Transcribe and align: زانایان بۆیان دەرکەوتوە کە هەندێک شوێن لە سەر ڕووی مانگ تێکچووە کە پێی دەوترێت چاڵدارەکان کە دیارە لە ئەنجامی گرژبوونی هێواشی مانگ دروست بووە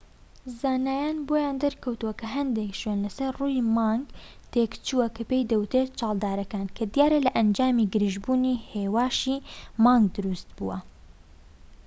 زانایان 0.61 1.17
بۆیان 1.27 1.57
دەرکەوتوە 1.63 2.11
کە 2.19 2.27
هەندێک 2.35 2.71
شوێن 2.81 2.99
لە 3.05 3.09
سەر 3.17 3.31
ڕووی 3.39 3.65
مانگ 3.75 4.05
تێکچووە 4.51 5.07
کە 5.15 5.21
پێی 5.29 5.47
دەوترێت 5.51 5.91
چاڵدارەکان 5.99 6.67
کە 6.77 6.83
دیارە 6.93 7.19
لە 7.25 7.31
ئەنجامی 7.37 7.89
گرژبوونی 7.93 8.61
هێواشی 8.71 9.37
مانگ 9.83 10.05
دروست 10.15 10.49
بووە 10.57 10.77